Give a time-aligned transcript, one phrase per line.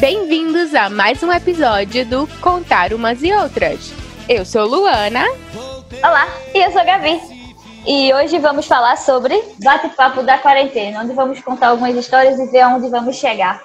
[0.00, 3.92] Bem-vindos a mais um episódio do Contar Umas e Outras.
[4.28, 5.24] Eu sou Luana.
[6.02, 7.18] Olá, e eu sou a Gabi.
[7.86, 12.60] E hoje vamos falar sobre bate-papo da quarentena, onde vamos contar algumas histórias e ver
[12.60, 13.62] aonde vamos chegar.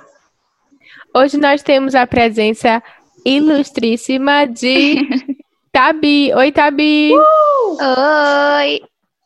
[1.13, 2.81] Hoje nós temos a presença
[3.25, 5.07] ilustríssima de
[5.71, 6.33] Tabi.
[6.33, 7.11] Oi, Tabi.
[7.13, 7.77] Uh!
[8.57, 8.81] Oi.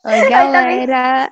[0.05, 1.29] Oi, galera.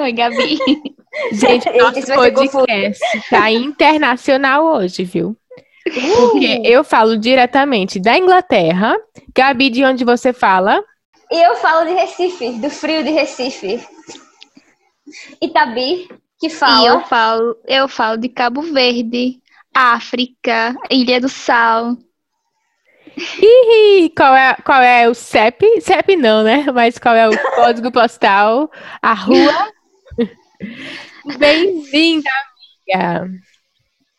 [0.00, 0.58] Oi, Gabi.
[1.32, 5.36] Gente, nosso podcast tá internacional hoje, viu?
[5.84, 8.96] Porque eu falo diretamente da Inglaterra.
[9.34, 10.82] Gabi, de onde você fala?
[11.30, 13.86] E eu falo de Recife, do frio de Recife.
[15.40, 16.08] Itabi,
[16.38, 16.82] que fala.
[16.82, 19.40] E eu falo, eu falo de Cabo Verde,
[19.74, 21.96] África, Ilha do Sal.
[23.40, 25.80] Ih, qual é, qual é o CEP?
[25.80, 26.66] CEP não, né?
[26.72, 28.70] Mas qual é o código postal?
[29.02, 29.68] A rua?
[31.38, 32.28] Bem-vinda,
[32.90, 33.30] amiga.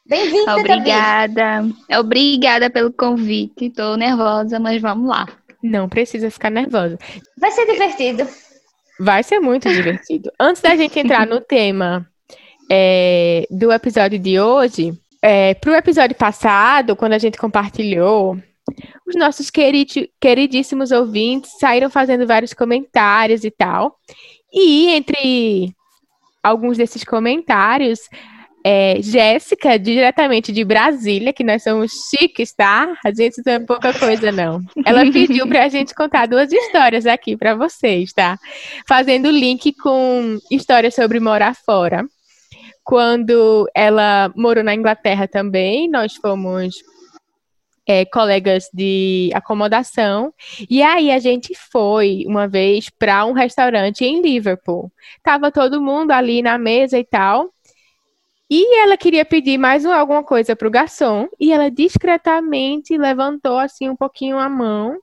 [0.05, 1.65] Bem-vinda, Obrigada.
[1.99, 3.69] Obrigada pelo convite.
[3.69, 5.27] Tô nervosa, mas vamos lá.
[5.61, 6.97] Não precisa ficar nervosa.
[7.37, 8.27] Vai ser divertido.
[8.99, 10.31] Vai ser muito divertido.
[10.39, 12.09] Antes da gente entrar no tema
[12.71, 18.37] é, do episódio de hoje, é, para o episódio passado, quando a gente compartilhou,
[19.07, 23.97] os nossos querid, queridíssimos ouvintes saíram fazendo vários comentários e tal.
[24.51, 25.73] E entre
[26.43, 27.99] alguns desses comentários,
[28.63, 32.93] é, Jéssica, diretamente de Brasília, que nós somos chiques, tá?
[33.05, 34.61] A gente não é pouca coisa, não.
[34.85, 38.37] Ela pediu para a gente contar duas histórias aqui para vocês, tá?
[38.87, 42.05] Fazendo link com histórias sobre morar fora.
[42.83, 46.75] Quando ela morou na Inglaterra também, nós fomos
[47.89, 50.31] é, colegas de acomodação.
[50.69, 54.91] E aí a gente foi uma vez para um restaurante em Liverpool.
[55.23, 57.49] Tava todo mundo ali na mesa e tal.
[58.47, 61.27] E ela queria pedir mais um, alguma coisa para o garçom.
[61.39, 64.95] E ela discretamente levantou assim um pouquinho a mão.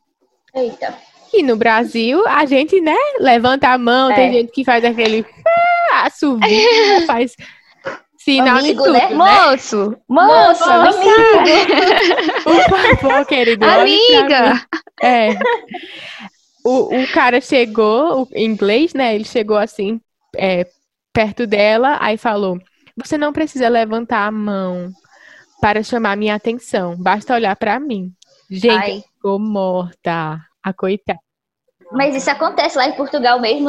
[0.55, 0.97] Eita.
[1.35, 4.15] E no Brasil, a gente, né, levanta a mão, é.
[4.15, 5.27] tem gente que faz aquele
[5.91, 6.47] ah, assovio,
[7.05, 7.35] faz
[8.27, 9.09] sinal amigo, de tudo, né?
[9.09, 9.15] né?
[9.15, 10.97] Moço, moço, amigo.
[12.43, 13.65] Por favor, querido.
[13.65, 14.67] Amiga.
[15.01, 15.29] É.
[16.65, 19.15] O, o cara chegou, o em inglês, né?
[19.15, 20.01] Ele chegou assim,
[20.37, 20.67] é,
[21.13, 22.59] perto dela, aí falou:
[22.97, 24.91] Você não precisa levantar a mão
[25.61, 28.13] para chamar minha atenção, basta olhar para mim.
[28.51, 29.03] Gente, Ai.
[29.15, 30.41] ficou morta.
[30.63, 31.21] A coitada.
[31.93, 33.69] Mas isso acontece lá em Portugal mesmo.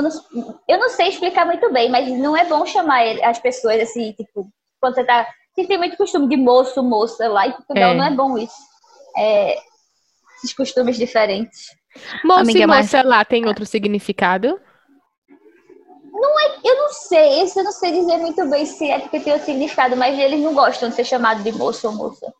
[0.67, 4.47] Eu não sei explicar muito bem, mas não é bom chamar as pessoas assim, tipo,
[4.81, 5.27] quando você tá.
[5.55, 7.93] Você tem muito costume de moço, moça lá em Portugal, É.
[7.95, 8.55] não é bom isso.
[9.17, 9.57] É,
[10.37, 11.67] esses costumes diferentes.
[12.23, 14.59] Moça Amiga, e mas- moça lá tem outro significado?
[16.63, 19.45] Eu não sei, esse eu não sei dizer muito bem se é porque tem outro
[19.45, 22.33] significado, mas eles não gostam de ser chamado de moço ou moça.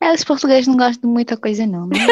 [0.00, 1.96] É, os portugueses não gostam de muita coisa, não, né?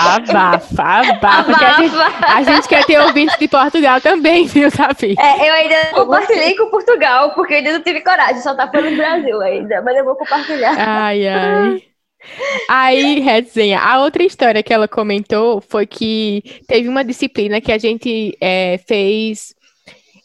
[0.00, 1.44] Abafa, abafa.
[1.44, 5.14] porque a gente- A gente quer ter ouvintes de Portugal também, viu, Safi?
[5.18, 8.94] É, eu ainda compartilhei com Portugal, porque eu ainda não tive coragem, só tá pelo
[8.96, 10.74] Brasil ainda, mas eu vou compartilhar.
[10.78, 11.82] Ai, ai.
[12.68, 17.78] Aí, resenha, a outra história que ela comentou foi que teve uma disciplina que a
[17.78, 19.54] gente é, fez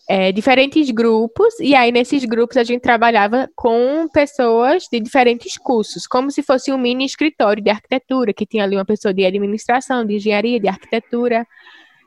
[0.07, 6.05] é, diferentes grupos, e aí nesses grupos a gente trabalhava com pessoas de diferentes cursos,
[6.05, 10.05] como se fosse um mini escritório de arquitetura, que tinha ali uma pessoa de administração,
[10.05, 11.45] de engenharia, de arquitetura,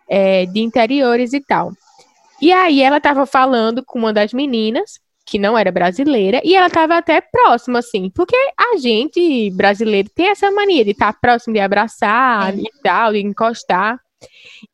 [0.08, 1.72] é, de interiores e tal.
[2.40, 6.68] E aí ela estava falando com uma das meninas, que não era brasileira, e ela
[6.68, 11.60] estava até próxima, assim, porque a gente, brasileiro, tem essa mania de estar próximo, de
[11.60, 12.60] abraçar É.
[12.60, 13.98] e tal, de encostar.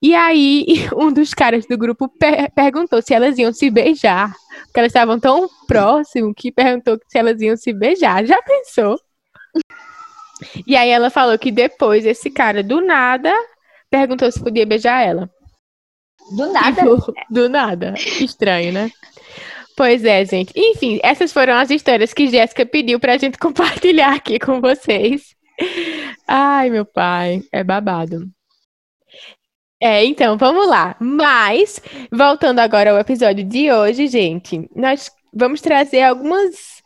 [0.03, 0.67] E aí,
[0.97, 4.33] um dos caras do grupo per- perguntou se elas iam se beijar,
[4.65, 8.25] porque elas estavam tão próximo que perguntou se elas iam se beijar.
[8.27, 8.99] Já pensou?
[10.67, 13.33] E aí ela falou que depois esse cara, do nada,
[13.91, 15.31] perguntou se podia beijar ela.
[16.37, 16.83] Do nada.
[16.83, 17.95] Tipo, do nada.
[18.21, 18.91] Estranho, né?
[19.77, 20.53] Pois é, gente.
[20.57, 25.35] Enfim, essas foram as histórias que Jéssica pediu pra gente compartilhar aqui com vocês.
[26.27, 28.29] Ai, meu pai, é babado.
[29.85, 30.97] É, então, vamos lá.
[30.99, 31.79] Mas,
[32.11, 36.83] voltando agora ao episódio de hoje, gente, nós vamos trazer algumas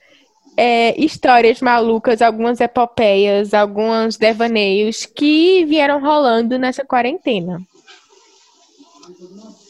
[0.57, 7.63] é, histórias malucas, algumas epopeias, alguns devaneios que vieram rolando nessa quarentena.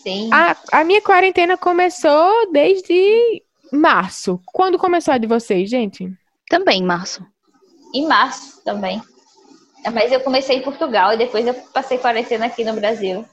[0.02, 0.30] Sim.
[0.32, 4.40] A, a minha quarentena começou desde março.
[4.46, 6.10] Quando começou a de vocês, gente?
[6.48, 7.22] Também, Março.
[7.94, 9.02] Em março também.
[9.92, 13.24] Mas eu comecei em Portugal e depois eu passei quarentena aqui no Brasil.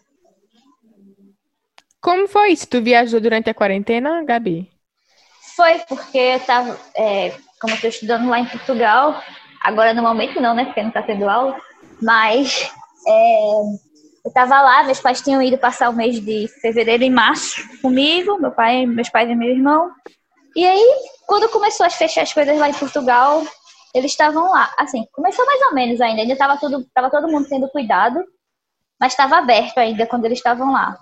[2.02, 2.68] Como foi isso?
[2.68, 4.72] Tu viajou durante a quarentena, Gabi?
[5.56, 9.22] Foi, porque eu tava, é, como eu estou estudando lá em Portugal,
[9.62, 10.66] agora no momento não, né?
[10.66, 11.60] Porque não está tendo aula,
[12.02, 12.70] mas
[13.08, 13.52] é,
[14.26, 18.40] eu estava lá, meus pais tinham ido passar o mês de fevereiro e março comigo,
[18.40, 19.92] meu pai, meus pais e meu irmão.
[20.56, 20.86] E aí,
[21.26, 23.44] quando começou a fechar as coisas lá em Portugal,
[23.96, 24.72] eles estavam lá.
[24.78, 28.22] Assim, começou mais ou menos ainda, ainda estava tudo, tava todo mundo tendo cuidado,
[29.00, 30.98] mas estava aberto ainda quando eles estavam lá.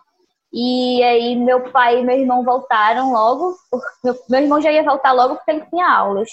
[0.54, 3.56] E aí meu pai e meu irmão voltaram logo.
[4.04, 6.30] Meu, meu irmão já ia voltar logo porque ele tinha aulas.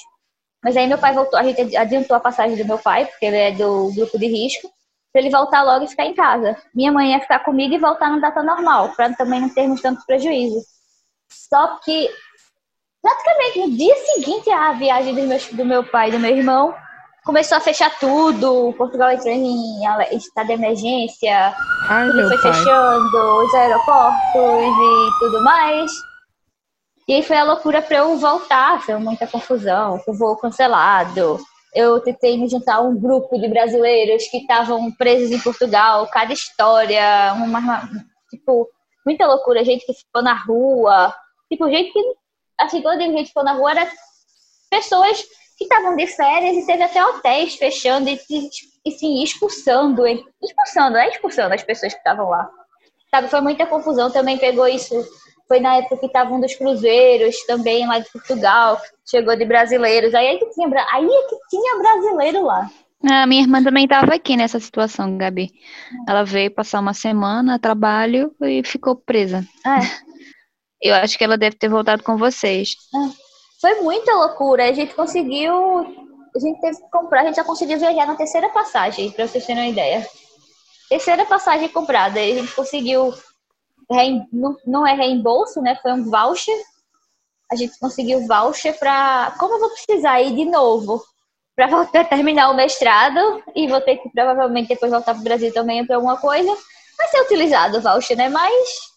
[0.62, 3.36] Mas aí meu pai voltou, a gente adiantou a passagem do meu pai, porque ele
[3.38, 4.70] é do grupo de risco,
[5.10, 6.54] para ele voltar logo e ficar em casa.
[6.74, 10.04] Minha mãe ia ficar comigo e voltar na data normal, para também não termos tanto
[10.04, 10.60] prejuízo.
[11.30, 12.10] Só que
[13.02, 16.75] praticamente no dia seguinte à viagem do meu, do meu pai e do meu irmão,
[17.25, 19.82] começou a fechar tudo, Portugal entrou em
[20.17, 21.55] estado de emergência,
[21.88, 22.52] Ai, tudo foi pai.
[22.52, 25.91] fechando, os aeroportos e tudo mais.
[27.08, 31.38] E aí foi a loucura para eu voltar, foi muita confusão, o voo cancelado.
[31.75, 36.32] Eu tentei me juntar a um grupo de brasileiros que estavam presos em Portugal, cada
[36.32, 37.88] história, uma,
[38.29, 38.69] tipo,
[39.05, 41.14] muita loucura, gente que ficou na rua,
[41.50, 42.00] tipo, gente que,
[42.60, 43.90] assim, quando eu digo gente que ficou na rua, era
[44.70, 45.22] pessoas
[45.58, 48.18] que estavam de férias e teve até hotéis fechando e,
[48.84, 52.48] e sim, expulsando, expulsando, é expulsando as pessoas que estavam lá.
[53.10, 54.94] Sabe, foi muita confusão, também pegou isso,
[55.48, 60.14] foi na época que estavam um dos cruzeiros também lá de Portugal, chegou de brasileiros,
[60.14, 62.70] aí é que tinha, aí é que tinha brasileiro lá.
[63.02, 65.50] A minha irmã também estava aqui nessa situação, Gabi.
[66.06, 69.44] Ela veio passar uma semana a trabalho e ficou presa.
[69.66, 69.80] É.
[70.81, 72.75] Eu acho que ela deve ter voltado com vocês.
[73.61, 74.69] Foi muita loucura.
[74.69, 75.55] A gente conseguiu.
[76.35, 79.44] A gente teve que comprar, a gente já conseguiu viajar na terceira passagem, para vocês
[79.44, 80.06] terem uma ideia.
[80.88, 82.19] Terceira passagem comprada.
[82.19, 83.12] A gente conseguiu.
[84.67, 85.77] Não é reembolso, né?
[85.82, 86.56] Foi um voucher.
[87.50, 89.35] A gente conseguiu voucher para.
[89.38, 91.05] Como eu vou precisar ir de novo
[91.55, 95.85] para terminar o mestrado e vou ter que provavelmente depois voltar para o Brasil também
[95.85, 96.56] para alguma coisa,
[96.97, 98.29] vai ser utilizado o voucher, né?
[98.29, 98.91] Mas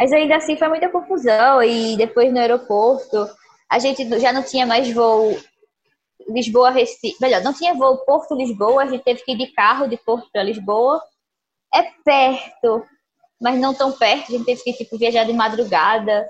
[0.00, 1.62] mas ainda assim foi muita confusão.
[1.62, 3.28] E depois no aeroporto,
[3.70, 5.38] a gente já não tinha mais voo
[6.26, 7.18] Lisboa-Recife.
[7.20, 10.42] Melhor, não tinha voo Porto-Lisboa, a gente teve que ir de carro de Porto para
[10.42, 11.02] Lisboa.
[11.74, 12.82] É perto,
[13.38, 14.32] mas não tão perto.
[14.32, 16.26] A gente teve que tipo, viajar de madrugada.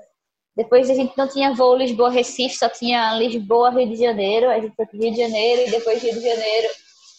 [0.56, 4.50] Depois a gente não tinha voo Lisboa-Recife, só tinha Lisboa-Rio de Janeiro.
[4.50, 6.68] A gente foi para Rio de Janeiro e depois Rio de Janeiro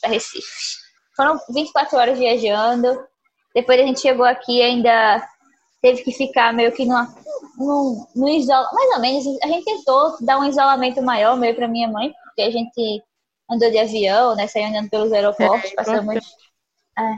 [0.02, 0.82] para Recife.
[1.16, 3.08] Foram 24 horas viajando.
[3.56, 5.26] Depois a gente chegou aqui ainda
[5.82, 7.14] teve que ficar meio que numa,
[7.58, 11.68] num, num isolamento, mais ou menos, a gente tentou dar um isolamento maior meio para
[11.68, 13.04] minha mãe, porque a gente
[13.50, 16.16] andou de avião, né, saiu andando pelos aeroportos, é, passamos,
[16.98, 17.16] é,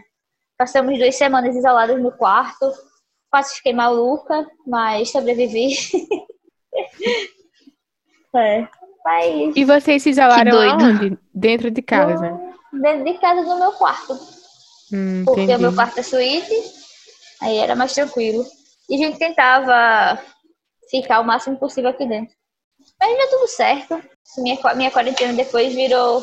[0.57, 2.71] passamos duas semanas isoladas no quarto,
[3.29, 5.73] quase fiquei maluca, mas sobrevivi.
[8.35, 8.67] é,
[9.03, 9.55] mas...
[9.55, 11.17] E vocês se isolaram aonde?
[11.33, 12.31] Dentro de casa?
[12.31, 14.13] No, dentro de casa, no meu quarto.
[14.91, 15.57] Hum, porque entendi.
[15.57, 16.82] o meu quarto é suíte,
[17.43, 18.45] Aí era mais tranquilo.
[18.89, 20.19] E a gente tentava
[20.89, 22.33] ficar o máximo possível aqui dentro.
[22.99, 24.01] Mas deu tudo certo.
[24.37, 26.21] Minha, minha quarentena depois virou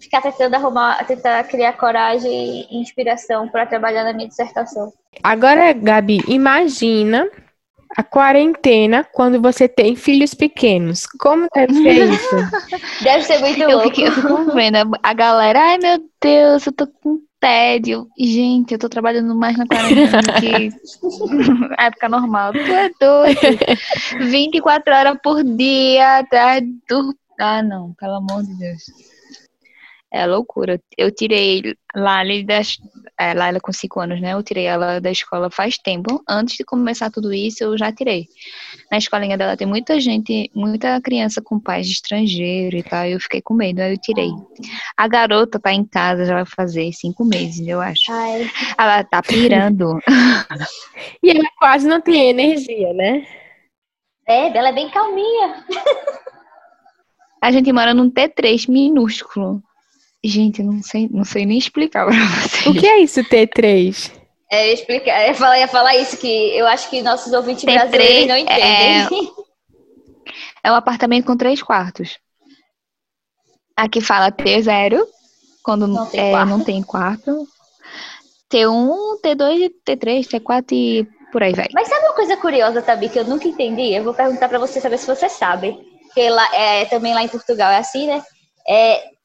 [0.00, 4.92] ficar tentando arrumar, tentar criar coragem e inspiração para trabalhar na minha dissertação.
[5.22, 7.28] Agora, Gabi, imagina
[7.96, 11.06] a quarentena quando você tem filhos pequenos.
[11.18, 12.36] Como deve ser isso?
[13.02, 13.88] deve ser muito eu louco.
[13.88, 18.08] Fiquei, eu fico vendo a galera, ai meu Deus, eu tô com tédio.
[18.18, 20.68] Gente, eu tô trabalhando mais na quarentena que
[21.78, 22.52] época normal.
[22.52, 23.40] Tu é doido.
[24.28, 27.14] 24 horas por dia atrás do.
[27.38, 28.82] Ah, não, pelo amor de Deus.
[30.16, 30.80] É loucura.
[30.96, 32.78] Eu tirei Lali das.
[33.18, 34.34] É, Laila com 5 anos, né?
[34.34, 36.22] Eu tirei ela da escola faz tempo.
[36.28, 38.26] Antes de começar tudo isso, eu já tirei.
[38.90, 43.06] Na escolinha dela tem muita gente, muita criança com pais estrangeiros e tal.
[43.06, 44.30] Eu fiquei com medo, aí eu tirei.
[44.96, 48.12] A garota tá em casa, já vai fazer cinco meses, eu acho.
[48.12, 48.50] Ai.
[48.78, 49.98] Ela tá pirando.
[51.22, 53.26] e ela quase não tem energia, né?
[54.28, 55.64] É, ela é bem calminha.
[57.40, 59.62] A gente mora num T3 minúsculo.
[60.26, 62.66] Gente, não sei, não sei nem explicar pra vocês.
[62.66, 64.12] O que é isso, T3?
[64.50, 67.74] É, explicar, eu ia falar, ia falar isso, que eu acho que nossos ouvintes T3
[67.74, 68.62] brasileiros não entendem.
[68.62, 69.08] É...
[70.68, 72.18] é um apartamento com três quartos.
[73.76, 75.04] Aqui fala T0,
[75.62, 76.48] quando não tem, é, quarto.
[76.48, 77.48] Não tem quarto.
[78.50, 81.66] T1, T2, T3, T4 e por aí vai.
[81.74, 83.92] Mas sabe uma coisa curiosa, Tabi, que eu nunca entendi?
[83.92, 85.76] Eu vou perguntar para você saber se você sabe.
[86.04, 88.22] Porque lá, é, também lá em Portugal é assim, né?
[88.66, 89.15] É,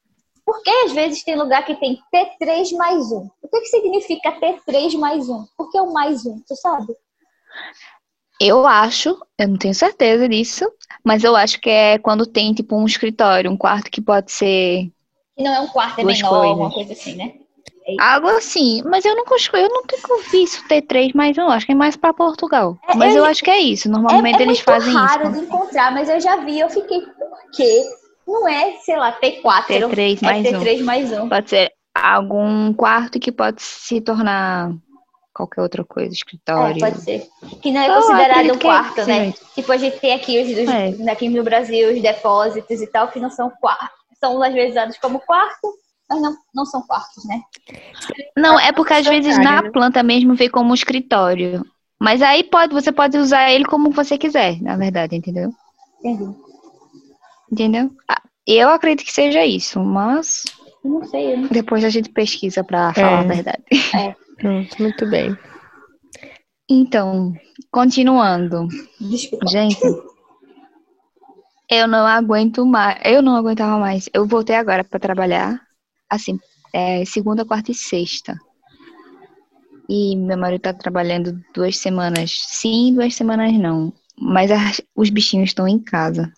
[0.44, 3.16] por que às vezes tem lugar que tem T3 mais 1?
[3.42, 5.46] O que, que significa T3 mais 1?
[5.56, 6.40] Por que o mais 1?
[6.46, 6.94] Tu sabe?
[8.40, 10.68] Eu acho, eu não tenho certeza disso,
[11.04, 14.90] mas eu acho que é quando tem, tipo, um escritório, um quarto que pode ser.
[15.36, 16.48] Que não é um quarto, é menor, coisas.
[16.50, 17.34] alguma coisa assim, né?
[18.00, 18.82] Algo assim.
[18.84, 21.74] Mas eu nunca eu não tenho ouvir isso ter três, mas eu acho que é
[21.74, 22.78] mais pra Portugal.
[22.88, 23.88] É, mas é- eu acho que é isso.
[23.88, 25.32] É, Normalmente é eles muito fazem raro isso.
[25.32, 27.82] de encontrar, mas eu já vi, eu fiquei, por quê?
[28.26, 29.66] Não é, sei lá, T4.
[29.66, 30.60] Ter três é mais um.
[30.60, 31.28] T3 mais um.
[31.28, 34.72] Pode ser algum quarto que pode se tornar
[35.34, 36.80] qualquer outra coisa, É, escritório.
[36.80, 37.26] pode ser.
[37.60, 39.32] Que não é Eu considerado um é quarto, né?
[39.54, 41.10] Tipo, a gente tem aqui os, os É.
[41.10, 44.02] aqui no Brasil, os depósitos e tal, que não são quartos.
[44.20, 45.74] São às vezes usados como quarto,
[46.08, 47.40] mas não, não são quartos, né?
[48.36, 49.70] Não, é porque às vezes na né?
[49.70, 51.64] planta mesmo vem como um escritório.
[51.98, 55.50] Mas aí pode, você pode usar ele como você quiser, na verdade, entendeu?
[56.00, 56.34] Entendi.
[57.52, 57.90] Entendeu?
[58.08, 60.44] Ah, Eu acredito que seja isso, mas
[60.84, 63.26] Eu Não sei, eu não depois a gente pesquisa pra falar a É.
[63.26, 63.62] verdade.
[64.40, 65.36] Pronto, muito bem.
[66.68, 67.32] Então,
[67.70, 68.66] continuando.
[69.00, 69.46] Desculpa.
[69.48, 69.78] Gente,
[71.70, 72.98] eu não aguento mais.
[73.04, 74.08] Eu não aguentava mais.
[74.12, 75.60] Eu voltei agora pra trabalhar,
[76.10, 76.38] assim,
[76.72, 78.36] é, segunda, quarta e sexta.
[79.88, 83.92] E meu marido tá trabalhando duas semanas sim, duas semanas não.
[84.18, 86.32] Mas as- os bichinhos estão em casa.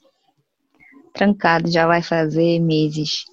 [1.15, 3.25] Trancados, já vai fazer meses.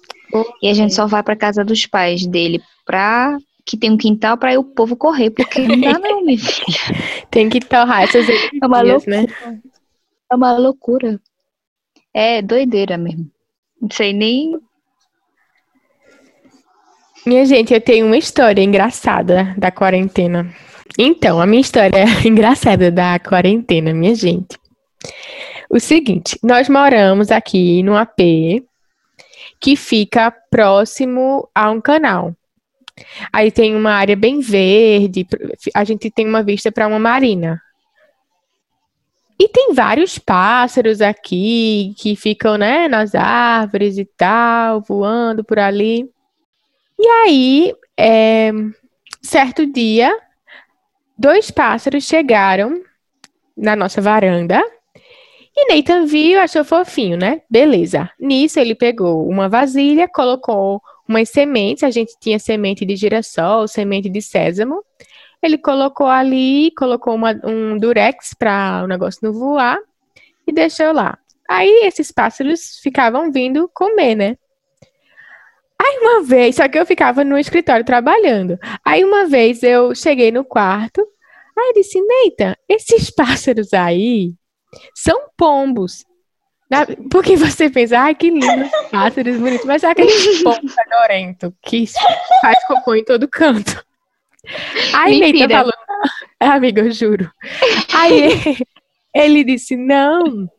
[0.62, 4.36] E a gente só vai pra casa dos pais dele pra que tem um quintal
[4.36, 6.78] pra o povo correr, porque não dá não, minha filha.
[7.30, 9.26] Tem que torrar essas É uma energias, né?
[10.30, 11.20] É uma loucura.
[12.14, 13.30] É doideira mesmo.
[13.80, 14.58] Não sei nem.
[17.24, 20.52] Minha gente, eu tenho uma história engraçada da quarentena.
[20.98, 24.58] Então, a minha história engraçada da quarentena, minha gente.
[25.72, 28.62] O seguinte, nós moramos aqui no AP
[29.58, 32.36] que fica próximo a um canal.
[33.32, 35.26] Aí tem uma área bem verde,
[35.74, 37.58] a gente tem uma vista para uma marina.
[39.40, 46.06] E tem vários pássaros aqui que ficam, né, nas árvores e tal, voando por ali.
[46.98, 48.52] E aí, é,
[49.22, 50.14] certo dia,
[51.16, 52.82] dois pássaros chegaram
[53.56, 54.62] na nossa varanda
[55.54, 57.42] e Nathan viu, achou fofinho, né?
[57.48, 58.10] Beleza.
[58.18, 64.08] Nisso, ele pegou uma vasilha, colocou umas sementes, a gente tinha semente de girassol, semente
[64.08, 64.82] de sésamo.
[65.42, 69.78] Ele colocou ali, colocou uma- um durex para o negócio não voar
[70.46, 71.18] e deixou lá.
[71.48, 74.36] Aí esses pássaros ficavam vindo comer, né?
[75.78, 78.58] Aí uma vez, só que eu ficava no escritório trabalhando.
[78.84, 81.06] Aí uma vez eu cheguei no quarto,
[81.58, 84.32] aí disse, Neita, esses pássaros aí
[84.94, 86.04] são pombos.
[87.10, 91.84] Porque você pensa, ai, que lindo, pássaros bonitos, mas é aquele pombo fedorento que
[92.40, 93.84] faz cocô em todo canto.
[94.94, 95.58] Aí Neita Mentira.
[95.58, 95.72] falou,
[96.40, 97.30] é, amiga, eu juro.
[97.94, 98.56] Aí
[99.14, 100.50] ele disse, não,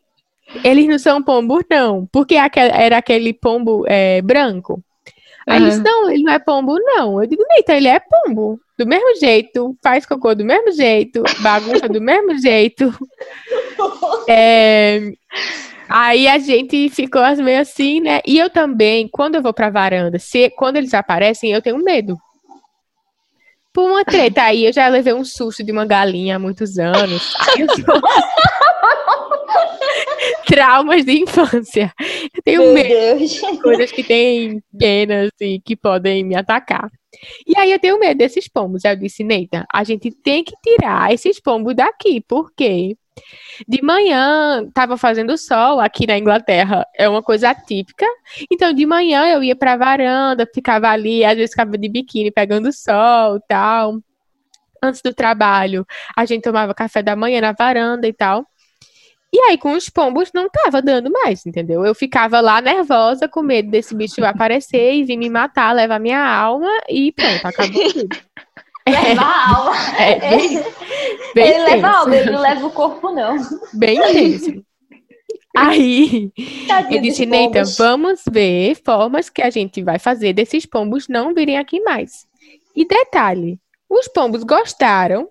[0.62, 4.82] eles não são pombos, não, porque era aquele pombo é, branco.
[5.46, 7.22] Aí ele disse, não, ele não é pombo, não.
[7.22, 8.58] Eu digo, Neita, ele é pombo.
[8.78, 12.92] Do mesmo jeito, faz cocô do mesmo jeito, bagunça do mesmo jeito.
[14.26, 15.12] É,
[15.88, 18.20] Aí a gente ficou meio assim, né?
[18.26, 22.16] E eu também, quando eu vou pra varanda, se, quando eles aparecem, eu tenho medo.
[23.74, 27.22] Por uma treta aí, eu já levei um susto de uma galinha há muitos anos.
[27.32, 28.00] Sou-
[30.46, 31.92] Traumas de infância.
[32.34, 32.88] Eu tenho Meu medo
[33.18, 33.40] Deus.
[33.62, 36.90] coisas que têm penas e que podem me atacar.
[37.46, 38.84] E aí eu tenho medo desses pombos.
[38.84, 42.96] Aí eu disse, Neita, a gente tem que tirar esses pombos daqui, porque
[43.68, 48.06] de manhã estava fazendo sol aqui na Inglaterra, é uma coisa atípica.
[48.50, 52.30] Então de manhã eu ia para a varanda, ficava ali, às vezes ficava de biquíni
[52.30, 54.00] pegando sol, tal.
[54.82, 58.46] Antes do trabalho, a gente tomava café da manhã na varanda e tal.
[59.32, 61.84] E aí, com os pombos, não tava dando mais, entendeu?
[61.84, 66.24] Eu ficava lá nervosa, com medo desse bicho aparecer e vir me matar, levar minha
[66.24, 68.08] alma e pronto, acabou tudo.
[68.88, 69.76] Leva a alma.
[69.98, 70.62] É bem,
[71.34, 73.36] bem ele leva a alma, ele não leva o corpo, não.
[73.72, 74.64] bem tenso.
[75.56, 76.32] Aí,
[76.66, 81.32] Tadinho eu disse, Neita, vamos ver formas que a gente vai fazer desses pombos não
[81.32, 82.26] virem aqui mais.
[82.74, 85.30] E detalhe, os pombos gostaram,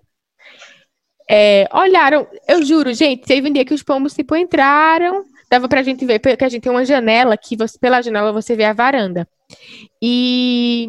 [1.28, 5.82] é, olharam, eu juro, gente, teve um dia que os pombos, tipo, entraram, dava pra
[5.82, 8.72] gente ver, porque a gente tem uma janela que você, pela janela você vê a
[8.72, 9.28] varanda.
[10.00, 10.88] E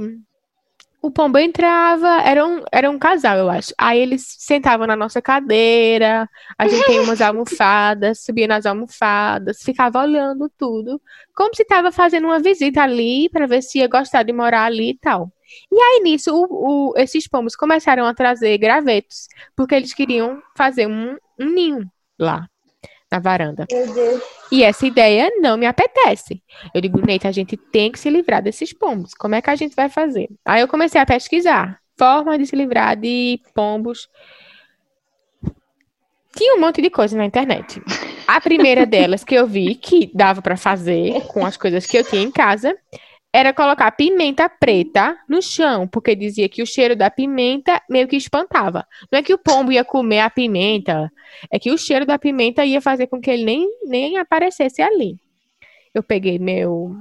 [1.06, 3.74] o pombo entrava, era um, era um casal, eu acho.
[3.78, 10.00] Aí eles sentavam na nossa cadeira, a gente tem umas almofadas, subia nas almofadas, ficava
[10.02, 11.02] olhando tudo,
[11.36, 14.92] como se estava fazendo uma visita ali para ver se ia gostar de morar ali
[14.92, 15.32] e tal.
[15.72, 20.88] E aí nisso, o- o- esses pombos começaram a trazer gravetos, porque eles queriam fazer
[20.88, 22.48] um, um ninho lá
[23.16, 23.66] na varanda.
[24.52, 26.42] E essa ideia não me apetece.
[26.74, 29.14] Eu digo, Neita, a gente tem que se livrar desses pombos.
[29.14, 30.30] Como é que a gente vai fazer?
[30.46, 34.10] Aí eu comecei a pesquisar forma de se livrar de pombos.
[36.36, 37.82] Tinha um monte de coisa na internet.
[38.28, 42.04] A primeira delas que eu vi que dava para fazer com as coisas que eu
[42.04, 42.78] tinha em casa
[43.36, 48.16] era colocar pimenta preta no chão, porque dizia que o cheiro da pimenta meio que
[48.16, 48.88] espantava.
[49.12, 51.12] Não é que o pombo ia comer a pimenta,
[51.52, 55.18] é que o cheiro da pimenta ia fazer com que ele nem, nem aparecesse ali.
[55.94, 56.96] Eu peguei meu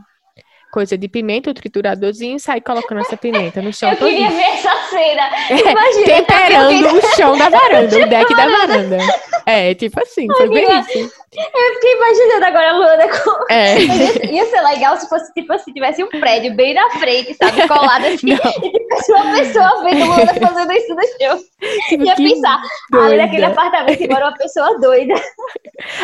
[0.73, 4.37] coisa de pimenta, o trituradorzinho, e saí colocando essa pimenta no chão Eu queria todinho.
[4.37, 5.31] ver essa cena.
[5.49, 8.99] É, Imagina, temperando tá o chão da varanda, o deck da varanda.
[9.47, 11.12] É, tipo assim, foi bem isso.
[11.37, 13.45] Eu fiquei imaginando agora a Luana com.
[13.55, 13.79] É.
[13.79, 17.69] Ia, ia ser legal se fosse tipo assim, tivesse um prédio bem na frente, sabe?
[17.69, 18.37] Colado assim, Não.
[18.62, 21.45] e tivesse uma pessoa vendo Luana fazendo isso no chão.
[21.88, 22.62] Tipo, Ia pensar,
[22.93, 23.61] ali naquele doida.
[23.61, 25.14] apartamento que mora uma pessoa doida.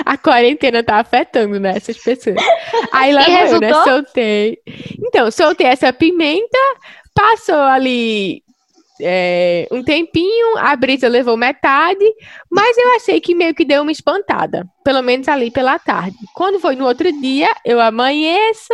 [0.04, 2.36] A quarentena tá afetando, né, essas pessoas.
[2.92, 4.58] Aí lá eu, né, soltei.
[5.06, 6.58] Então, soltei essa pimenta,
[7.14, 8.42] passou ali
[9.00, 12.04] é, um tempinho, a brisa levou metade,
[12.50, 16.16] mas eu achei que meio que deu uma espantada, pelo menos ali pela tarde.
[16.34, 18.72] Quando foi no outro dia, eu amanheço,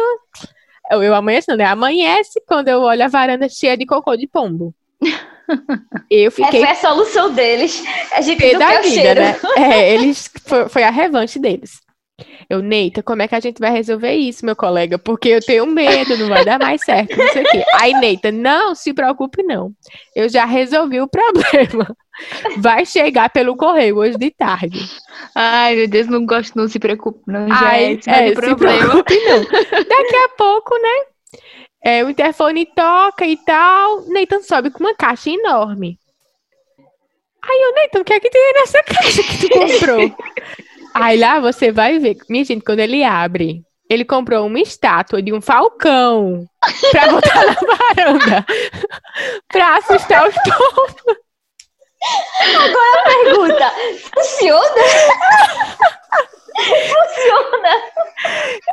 [0.90, 4.26] eu, eu amanheço não, né, amanhece quando eu olho a varanda cheia de cocô de
[4.26, 4.74] pombo.
[6.10, 7.84] Eu fiquei Essa é a solução deles.
[8.10, 9.36] A gente da vida, né?
[9.56, 11.80] É, eles foi, foi a revanche deles.
[12.48, 14.98] Eu, Neita, como é que a gente vai resolver isso, meu colega?
[14.98, 17.64] Porque eu tenho medo, não vai dar mais certo, não sei o quê.
[17.74, 19.72] Aí, Neita, não se preocupe, não.
[20.14, 21.94] Eu já resolvi o problema.
[22.58, 24.78] Vai chegar pelo correio hoje de tarde.
[25.34, 28.06] Ai, meu Deus, não gosto, não se preocupe, não, gente.
[28.06, 28.78] Não é, é, se problema.
[28.78, 29.40] preocupe, não.
[29.84, 31.16] Daqui a pouco, né?
[31.86, 34.02] é, o interfone toca e tal.
[34.08, 35.96] Nathan sobe com uma caixa enorme.
[37.40, 40.16] Aí eu, Nathan, o que é que tem nessa caixa que tu comprou?
[41.02, 42.16] aí lá você vai ver.
[42.28, 46.44] Minha gente, quando ele abre, ele comprou uma estátua de um falcão
[46.90, 48.46] pra botar na varanda.
[49.48, 51.16] pra assustar os pombos.
[53.04, 53.72] Pergunta:
[54.14, 54.60] funciona?
[56.56, 57.68] funciona?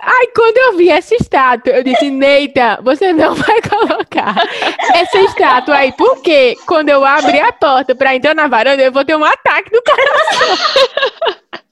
[0.02, 4.36] Aí quando eu vi essa estátua, eu disse, Neita, você não vai colocar
[4.94, 9.06] essa estátua aí, porque quando eu abrir a porta pra entrar na varanda, eu vou
[9.06, 10.58] ter um ataque do coração.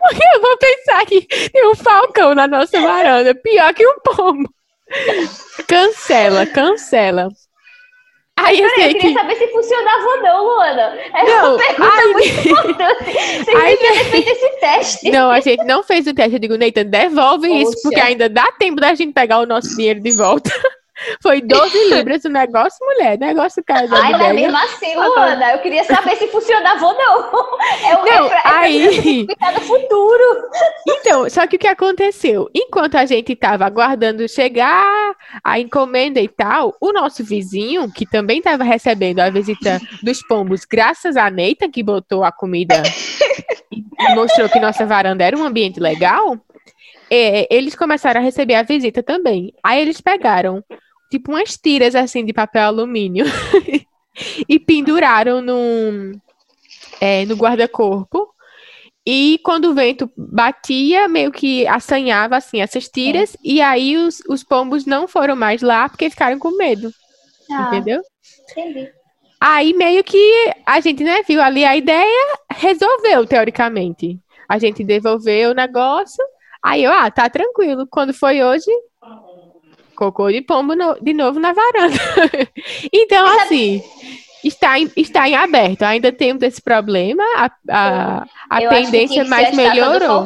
[0.00, 4.48] Porque eu vou pensar que tem um falcão na nossa varanda, pior que um pombo.
[5.68, 7.28] Cancela, cancela.
[8.38, 9.14] Aí eu Peraí, eu queria que.
[9.14, 10.82] saber se funcionava ou não, Luana.
[11.14, 13.04] É Não, pergunta ai, muito importante.
[13.04, 15.10] Vocês ai, deviam ter feito esse teste.
[15.10, 16.34] Não, a gente não fez o teste.
[16.34, 17.80] Eu digo, Nathan, devolve isso, Poxa.
[17.84, 20.50] porque ainda dá tempo da gente pegar o nosso dinheiro de volta.
[21.22, 23.18] Foi 12 libras o negócio, mulher.
[23.18, 24.34] Negócio caro da Ai, mas bodega.
[24.34, 27.58] mesmo assim, Luana, eu queria saber se funcionava ou não.
[27.86, 30.22] É, o- Não, é é pra aí- ficar no futuro.
[30.88, 32.48] Então, só que o que aconteceu?
[32.54, 38.38] Enquanto a gente estava aguardando chegar a encomenda e tal, o nosso vizinho, que também
[38.38, 42.82] estava recebendo a visita dos pombos, graças a Neita, que botou a comida
[43.72, 46.36] e e mostrou que nossa varanda era um ambiente legal,
[47.10, 49.52] é, eles começaram a receber a visita também.
[49.62, 50.62] Aí eles pegaram,
[51.10, 53.24] tipo, umas tiras assim de papel alumínio
[54.48, 56.12] e penduraram num,
[57.00, 58.28] é, no guarda-corpo.
[59.06, 64.44] E quando o vento batia, meio que assanhava assim essas tiras, e aí os, os
[64.44, 66.92] pombos não foram mais lá porque ficaram com medo,
[67.50, 68.02] Ah, entendeu?
[68.50, 68.92] entendi.
[69.40, 70.18] Aí meio que
[70.64, 74.18] a gente, né, viu ali a ideia, resolveu, teoricamente.
[74.48, 76.24] A gente devolveu o negócio,
[76.62, 77.86] aí eu, ah, tá tranquilo.
[77.90, 78.70] Quando foi hoje,
[79.96, 81.96] cocô de pombo no- de novo na varanda.
[82.92, 83.82] então, assim,
[84.44, 85.82] está em, está em aberto.
[85.82, 90.24] Ainda temos esse problema, a, a, a tendência mais melhorou.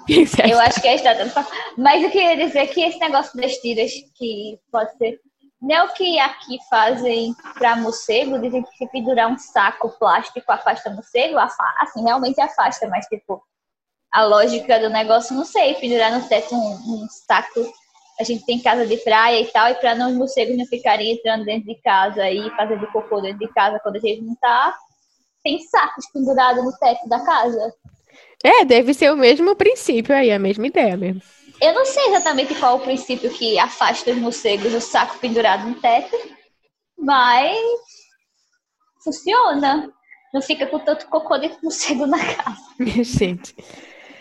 [0.50, 1.52] Eu acho que é a estátua do Falcão.
[1.78, 5.20] Mas eu queria dizer que esse negócio das tiras, que pode ser.
[5.62, 10.50] Não é o que aqui fazem para morcego, dizem que se pendurar um saco plástico
[10.50, 13.42] afasta morcego, afa- assim, realmente afasta, mas tipo,
[14.10, 16.58] a lógica do negócio, não sei, pendurar no teto um,
[17.04, 17.60] um saco.
[18.20, 21.12] A gente tem casa de praia e tal, e para não os morcegos não ficarem
[21.12, 24.76] entrando dentro de casa e fazendo cocô dentro de casa quando a gente não tá,
[25.42, 27.74] tem sacos pendurados no teto da casa.
[28.44, 31.22] É, deve ser o mesmo princípio aí, a mesma ideia mesmo.
[31.62, 35.74] Eu não sei exatamente qual o princípio que afasta os morcegos do saco pendurado no
[35.74, 36.14] teto,
[36.98, 37.58] mas
[39.02, 39.90] funciona.
[40.32, 42.60] Não fica com tanto cocô de morcego na casa.
[42.78, 43.54] Minha gente.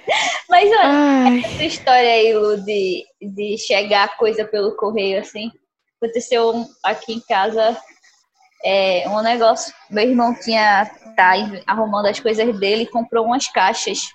[0.49, 5.51] Mas olha, Ai, essa história aí, Lu, de, de chegar coisa pelo correio, assim,
[6.01, 7.77] aconteceu aqui em casa
[8.63, 9.73] é, um negócio.
[9.89, 11.33] Meu irmão tinha tá
[11.67, 14.09] arrumando as coisas dele e comprou umas caixas.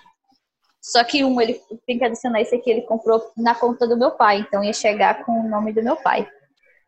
[0.81, 4.11] Só que um, ele tem que adicionar esse aqui, ele comprou na conta do meu
[4.11, 6.27] pai, então ia chegar com o nome do meu pai.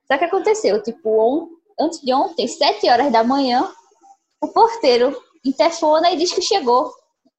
[0.06, 1.48] Só que aconteceu, tipo, on,
[1.80, 3.68] antes de ontem, sete horas da manhã,
[4.42, 6.92] o porteiro interfona e diz que chegou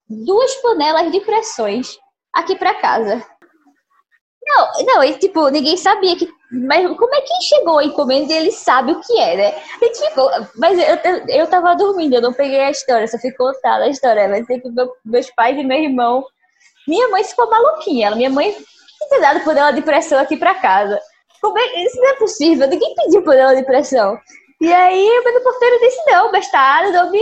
[0.08, 1.98] duas panelas de pressões
[2.32, 3.24] aqui para casa.
[4.48, 6.28] Não, não, e tipo, ninguém sabia que.
[6.50, 9.62] Mas como é que chegou a encomenda e ele sabe o que é, né?
[9.82, 10.30] Gente ficou.
[10.56, 10.96] Mas eu,
[11.28, 14.26] eu tava dormindo, eu não peguei a história, só fui contada a história.
[14.28, 16.24] Mas tipo, meu, meus pais e meu irmão.
[16.86, 18.06] Minha mãe ficou maluquinha.
[18.06, 18.56] Ela, minha mãe
[19.10, 20.98] tem dado panela de pressão aqui pra casa.
[21.42, 24.18] Como é, isso não é possível, ninguém pediu panela de pressão.
[24.60, 27.20] E aí o porteiro disse, não, bastardo, nome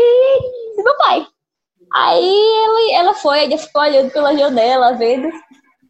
[0.76, 1.26] do meu pai.
[1.94, 5.30] Aí ela, ela foi, ainda ficou olhando pela janela, vendo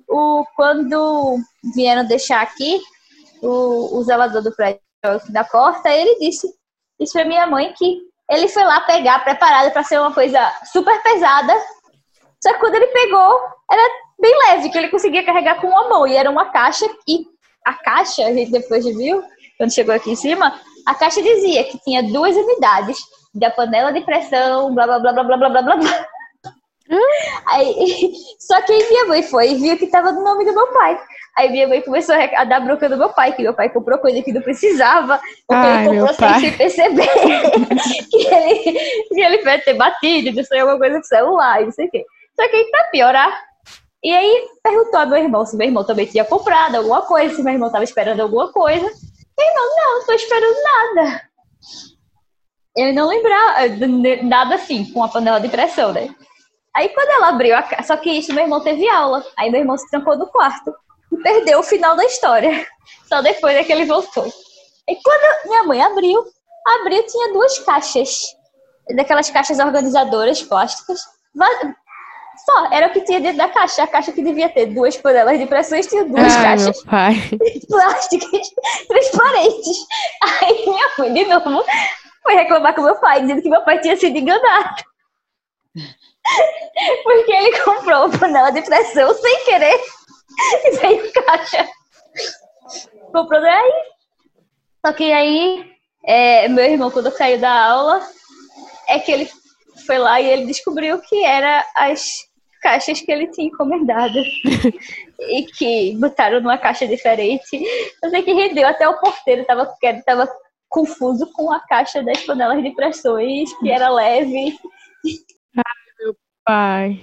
[0.09, 1.39] o, quando
[1.75, 2.81] vieram deixar aqui,
[3.43, 4.81] o, o zelador do prédio
[5.29, 6.47] da porta, ele disse
[6.99, 10.41] isso pra minha mãe que ele foi lá pegar, preparado para ser uma coisa
[10.73, 11.53] super pesada.
[12.43, 16.07] Só que quando ele pegou, era bem leve, que ele conseguia carregar com uma mão.
[16.07, 17.25] E era uma caixa, e
[17.65, 19.23] a caixa, a gente depois viu,
[19.57, 22.99] quando chegou aqui em cima, a caixa dizia que tinha duas unidades
[23.39, 26.07] da panela de pressão, blá blá blá blá blá blá blá blá.
[27.47, 30.67] Aí, só que aí minha mãe foi e viu que tava no nome do meu
[30.73, 30.99] pai.
[31.37, 34.23] Aí minha mãe começou a dar bronca do meu pai, que meu pai comprou coisa
[34.23, 37.09] que não precisava, porque Ai, ele comprou sem perceber
[38.11, 41.87] que ele, que ele vai ter batido, destruiu alguma coisa com o celular, não sei
[41.87, 42.05] o quê.
[42.35, 43.39] Só que aí pra piorar,
[44.03, 47.43] e aí perguntou ao meu irmão se meu irmão também tinha comprado alguma coisa, se
[47.43, 48.87] meu irmão tava esperando alguma coisa.
[49.39, 51.23] Meu irmão, não, não tô esperando nada.
[52.77, 53.61] Ele não lembrava
[54.23, 56.15] nada assim, com a panela de pressão, né?
[56.75, 59.25] Aí quando ela abriu a só que isso meu irmão teve aula.
[59.39, 60.75] Aí meu irmão se trancou no quarto
[61.11, 62.67] e perdeu o final da história.
[63.09, 64.27] Só depois é que ele voltou.
[64.89, 66.23] E quando minha mãe abriu,
[66.81, 68.37] abriu tinha duas caixas.
[68.95, 71.01] Daquelas caixas organizadoras plásticas.
[72.45, 73.83] Só, era o que tinha dentro da caixa.
[73.83, 76.83] A caixa que devia ter duas panelas de pressões tinha duas Ai, caixas
[77.67, 78.49] plásticas
[78.87, 79.77] transparentes.
[80.23, 81.65] Aí minha mãe, de novo,
[82.27, 84.85] foi reclamar com meu pai, dizendo que meu pai tinha sido enganado.
[87.05, 89.81] Porque ele comprou uma panela de pressão sem querer
[90.65, 91.69] e veio caixa.
[93.13, 93.73] Comprou daí.
[94.85, 95.71] Só que aí,
[96.05, 98.05] é, meu irmão, quando caiu da aula,
[98.89, 99.31] é que ele
[99.87, 102.27] foi lá e ele descobriu que era as
[102.61, 104.19] caixas que ele tinha encomendado.
[105.21, 107.63] e que botaram numa caixa diferente.
[108.03, 109.73] Eu sei que rendeu até o porteiro, tava,
[110.05, 110.29] tava
[110.69, 114.57] confuso com a caixa das panelas de pressões, que era leve
[116.47, 117.03] pai.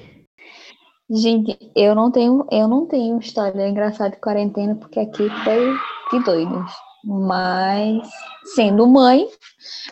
[1.12, 5.78] Gente, eu não tenho, eu não tenho história engraçada de quarentena, porque aqui foi
[6.12, 6.71] de doidos.
[7.04, 8.10] Mas,
[8.56, 9.28] sendo mãe,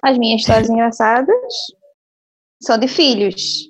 [0.02, 1.54] as minhas histórias engraçadas
[2.64, 3.68] são de filhos.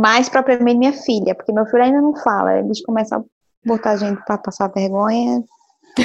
[0.00, 2.58] Mais propriamente minha filha, porque meu filho ainda não fala.
[2.60, 5.42] Eles começam a botar a gente para passar vergonha.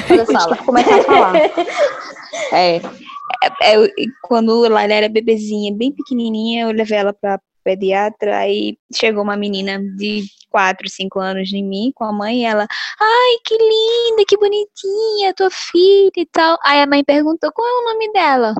[0.02, 1.34] Quando fala, começar a falar.
[2.52, 3.88] É, é, é,
[4.22, 9.78] quando ela era bebezinha, bem pequenininha, eu levei ela para pediatra, aí chegou uma menina
[9.96, 12.66] de 4, 5 anos em mim com a mãe e ela,
[13.00, 16.58] ai, que linda, que bonitinha, tua filha e tal.
[16.62, 18.54] Aí a mãe perguntou qual é o nome dela.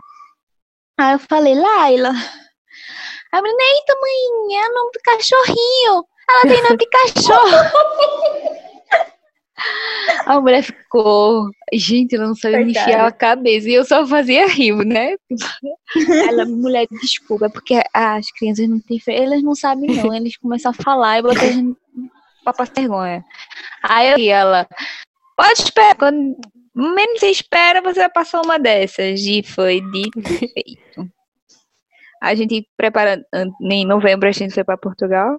[0.99, 2.11] Aí eu falei, Laila.
[2.11, 6.05] Aí a menina, eita, mãe, é o nome do cachorrinho.
[6.29, 8.55] Ela tem nome de cachorro.
[10.27, 11.49] A mulher ficou.
[11.73, 13.69] Gente, ela não sabia enfiar a cabeça.
[13.69, 15.17] E eu só fazia rir, né?
[16.29, 19.01] Ela, mulher, desculpa, porque as crianças não têm.
[19.09, 20.14] Elas não sabem, não.
[20.14, 21.79] Eles começam a falar e botam a gente
[22.43, 23.25] pra passar vergonha.
[23.83, 24.67] Aí ela.
[25.37, 25.95] Pode esperar.
[25.97, 26.37] Quando
[26.75, 29.21] menos você espera, você vai passar uma dessas.
[29.21, 31.11] E foi dito e feito.
[32.21, 33.25] A gente preparando.
[33.61, 35.38] Em novembro a gente foi para Portugal.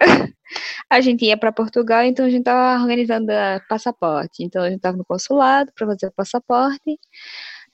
[0.90, 3.26] a gente ia para Portugal, então a gente estava organizando
[3.68, 4.42] passaporte.
[4.42, 6.98] Então a gente estava no consulado para fazer o passaporte.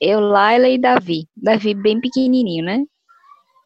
[0.01, 1.29] Eu, Laila e Davi.
[1.37, 2.85] Davi bem pequenininho, né?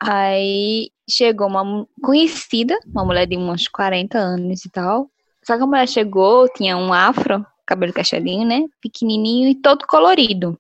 [0.01, 5.11] Aí chegou uma conhecida, uma mulher de uns 40 anos e tal.
[5.45, 8.65] Só que a mulher chegou, tinha um afro, cabelo cacheadinho, né?
[8.81, 10.59] Pequenininho e todo colorido.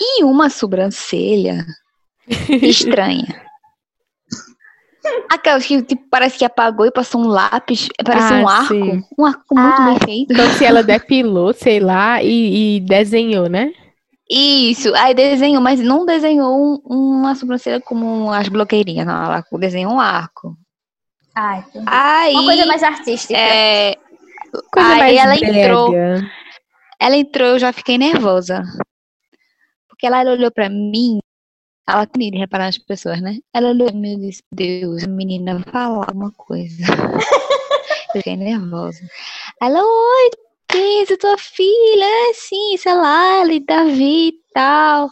[0.00, 1.64] E uma sobrancelha
[2.62, 3.45] estranha.
[5.28, 8.74] Aquela que tipo, parece que apagou e passou um lápis, parece ah, um arco.
[8.74, 9.04] Sim.
[9.18, 10.32] Um arco muito ah, bem feito.
[10.32, 13.72] Então se ela depilou, sei lá, e, e, desenhou, né?
[14.28, 19.92] Isso, aí desenhou, mas não desenhou um, uma sobrancelha como as bloqueirinhas, não, ela desenhou
[19.92, 20.56] um arco.
[21.34, 21.62] Ah,
[22.22, 23.38] aí, uma coisa mais artística.
[23.38, 23.94] É,
[24.72, 25.58] coisa aí mais ela brega.
[25.58, 25.94] entrou.
[26.98, 28.62] Ela entrou, eu já fiquei nervosa.
[29.86, 31.18] Porque ela olhou para mim
[31.88, 33.38] ela tem de reparar nas pessoas, né?
[33.54, 36.82] Ela olhou e me disse, Deus, a menina falar uma coisa.
[38.14, 39.00] eu fiquei nervosa.
[39.62, 40.30] Ela, oi,
[40.66, 45.10] pensa, tua filha, é assim, sei lá, ela e Davi e tal.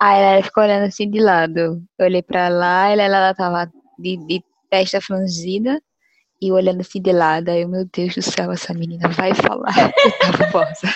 [0.00, 1.82] Aí ela ficou olhando assim de lado.
[1.98, 5.80] Eu olhei pra lá, ela, ela tava de, de testa franzida
[6.42, 7.50] e olhando assim de lado.
[7.50, 9.74] Aí, meu Deus do céu, essa menina vai falar.
[10.04, 10.94] Eu tava nervosa.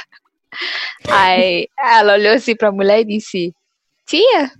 [1.08, 3.54] Aí ela olhou assim pra mulher e disse:
[4.06, 4.50] Tia,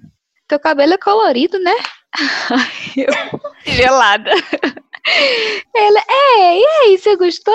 [0.48, 1.74] teu cabelo é colorido, né?
[2.96, 3.12] Eu,
[3.72, 4.30] gelada.
[5.74, 7.54] Ela, é, e aí, você gostou?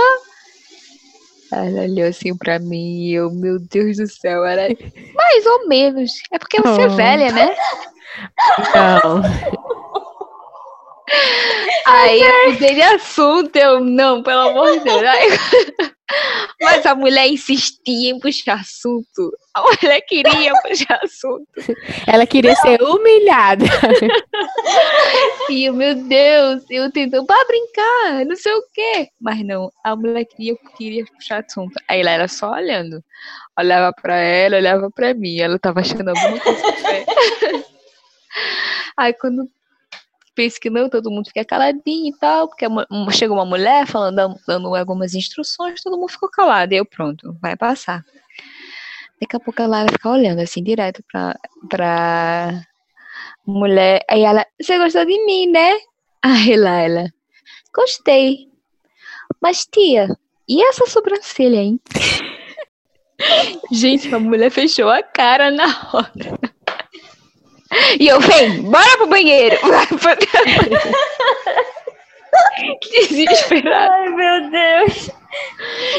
[1.51, 4.67] Ela olhou assim pra mim e eu, meu Deus do céu, era
[5.15, 6.11] mais ou menos.
[6.31, 6.95] É porque você é Oh.
[6.95, 7.55] velha, né?
[8.73, 9.21] Não.
[11.85, 15.03] Aí eu mudei de assunto, eu, não, pelo amor de Deus.
[15.03, 15.29] Aí-
[16.61, 19.31] Mas a mulher insistia em puxar assunto.
[19.53, 21.47] A mulher queria puxar assunto.
[22.07, 23.65] Ela queria ser humilhada.
[25.49, 29.09] E eu, meu Deus, eu tentando para brincar, não sei o quê.
[29.19, 31.73] Mas não, a mulher queria, queria puxar assunto.
[31.87, 33.03] Aí ela era só olhando.
[33.59, 35.39] Olhava pra ela, olhava pra mim.
[35.39, 36.61] Ela tava achando alguma coisa.
[38.97, 39.49] Aí quando
[40.35, 43.45] pensa que não, todo mundo fica caladinho e tal, porque a mu- um- chegou uma
[43.45, 46.73] mulher falando, dando- algumas instruções, todo mundo ficou calado.
[46.73, 48.03] E eu, pronto, vai passar.
[49.21, 51.37] Daqui a pouco ela vai ficar olhando assim, direto pra,
[51.69, 52.61] pra
[53.45, 54.03] mulher.
[54.09, 55.77] Aí ela, você gostou de mim, né?
[56.21, 57.05] Aí lá ela,
[57.73, 58.47] gostei.
[59.41, 60.07] Mas tia,
[60.47, 61.79] e essa sobrancelha, hein?
[63.71, 66.39] Gente, a mulher fechou a cara na hora.
[67.99, 69.57] E eu, vem, bora pro banheiro.
[69.99, 70.17] Pro-
[72.91, 73.93] Desesperada.
[73.93, 75.09] Ai, meu Deus.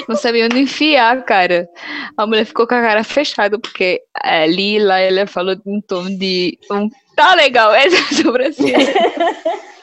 [0.09, 1.69] Não sabia onde enfiar, cara.
[2.17, 6.59] A mulher ficou com a cara fechada, porque ali lá ela falou em tom de.
[6.71, 8.79] Um, tá legal, essa sobrancelha.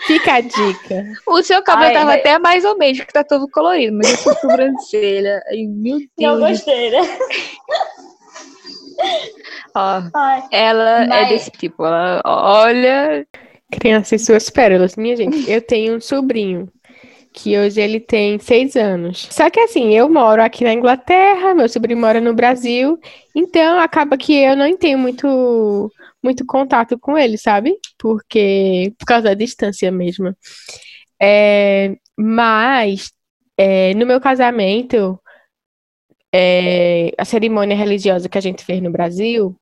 [0.08, 1.06] Fica a dica.
[1.27, 4.12] O seu cabelo Ai, tava vai- até mais ou menos, que tá todo colorido, mas
[4.13, 5.41] essa sobrancelha.
[5.49, 6.51] Ai, meu Não Deus.
[6.51, 7.01] gostei, né?
[9.75, 11.86] Ó, Ai, ela é Mas- desse tipo.
[11.86, 13.25] Ela olha.
[13.71, 14.95] Crianças e suas pérolas.
[14.97, 16.67] Minha gente, eu tenho um sobrinho
[17.34, 19.30] que hoje ele tem seis anos.
[19.32, 22.99] Só que assim, eu moro aqui na Inglaterra, meu sobrinho mora no Brasil,
[23.34, 25.89] então acaba que eu não tenho muito,
[26.21, 27.73] muito contato com ele, sabe?
[27.97, 30.36] Porque, por causa da distância mesmo.
[31.21, 33.12] É, mas,
[33.58, 35.17] é, no meu casamento,
[36.34, 39.56] é, a cerimônia religiosa que a gente fez no Brasil,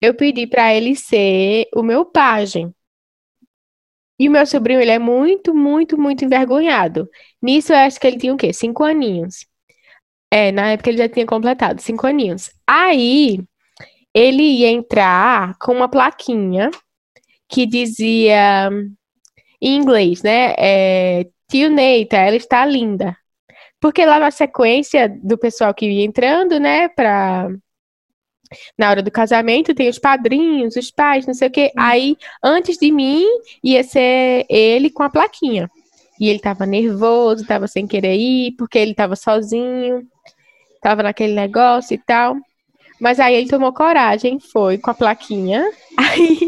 [0.00, 2.72] eu pedi para ele ser o meu pajem.
[4.18, 7.08] E o meu sobrinho, ele é muito, muito, muito envergonhado.
[7.42, 8.52] Nisso, eu acho que ele tinha o quê?
[8.52, 9.46] Cinco aninhos.
[10.30, 12.50] É, na época ele já tinha completado cinco aninhos.
[12.66, 13.40] Aí,
[14.14, 16.70] ele ia entrar com uma plaquinha
[17.48, 18.70] que dizia,
[19.60, 20.54] em inglês, né?
[20.58, 23.16] É, Tio Neita, ela está linda.
[23.82, 27.48] Porque lá na sequência do pessoal que ia entrando, né, pra...
[28.78, 31.72] Na hora do casamento tem os padrinhos, os pais, não sei o quê.
[31.76, 33.26] Aí, antes de mim,
[33.64, 35.68] ia ser ele com a plaquinha.
[36.20, 40.06] E ele tava nervoso, tava sem querer ir, porque ele tava sozinho,
[40.80, 42.36] tava naquele negócio e tal.
[43.02, 45.68] Mas aí ele tomou coragem, foi com a plaquinha.
[45.98, 46.38] Aí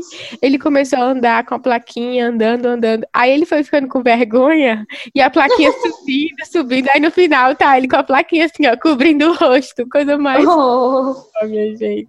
[0.40, 3.04] ele começou a andar com a plaquinha, andando, andando.
[3.12, 6.88] Aí ele foi ficando com vergonha e a plaquinha subindo, subindo.
[6.90, 10.46] Aí no final tá ele com a plaquinha assim, ó, cobrindo o rosto, coisa mais
[10.46, 11.16] oh.
[11.42, 12.08] Ó, minha gente.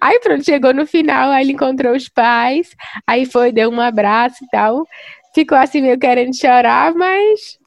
[0.00, 2.70] Aí pronto, chegou no final, aí ele encontrou os pais,
[3.06, 4.86] aí foi, deu um abraço e tal.
[5.34, 7.58] Ficou assim meio querendo chorar, mas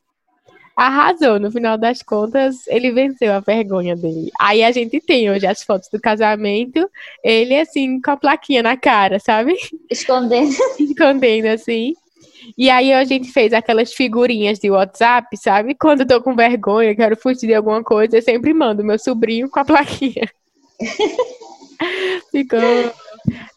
[0.77, 1.39] arrasou.
[1.39, 4.31] No final das contas, ele venceu a vergonha dele.
[4.39, 6.87] Aí a gente tem hoje as fotos do casamento,
[7.23, 9.55] ele assim, com a plaquinha na cara, sabe?
[9.89, 10.51] Escondendo.
[10.79, 11.95] Escondendo assim.
[12.55, 15.73] E aí a gente fez aquelas figurinhas de WhatsApp, sabe?
[15.73, 19.49] Quando eu tô com vergonha, quero fugir de alguma coisa, eu sempre mando meu sobrinho
[19.49, 20.29] com a plaquinha.
[22.31, 22.59] Ficou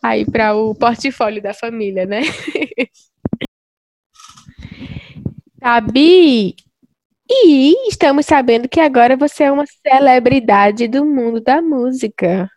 [0.02, 2.22] aí para o portfólio da família, né?
[5.62, 6.56] Sabi,
[7.32, 12.50] e estamos sabendo que agora você é uma celebridade do mundo da música.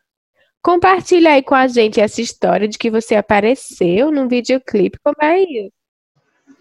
[0.64, 4.98] Compartilha aí com a gente essa história de que você apareceu num videoclipe.
[5.04, 5.72] Como é isso?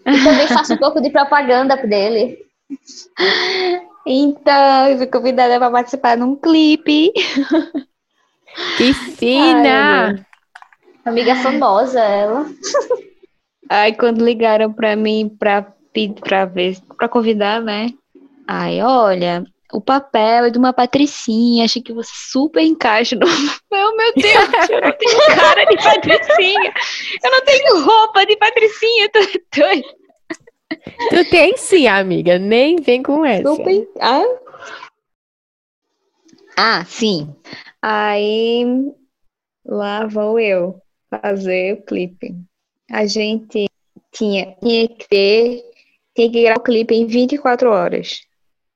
[0.05, 2.37] E também faço um pouco de propaganda dele.
[4.05, 7.11] Então, eu fui convidada para participar num clipe.
[8.77, 10.23] Que fina!
[11.05, 12.45] Amiga famosa, ela.
[13.69, 17.87] Aí quando ligaram pra mim pra pedir pra ver, pra convidar, né?
[18.47, 23.25] Aí, olha, o papel é de uma patricinha, achei que você super encaixa no...
[23.71, 26.73] Meu, meu Deus, eu não tenho cara de patricinha,
[27.23, 29.19] eu não tenho roupa de patricinha, tô
[29.55, 30.03] doida.
[31.09, 33.55] Tu tem sim, amiga, nem vem com essa.
[33.55, 33.87] Super...
[33.99, 34.23] Ah?
[36.57, 37.33] ah, sim.
[37.81, 38.65] Aí,
[39.65, 40.79] lá vou eu
[41.09, 42.35] fazer o clipe.
[42.91, 43.67] A gente
[44.11, 45.63] tinha, tinha que ter,
[46.15, 48.21] tinha que gravar o clipe em 24 horas.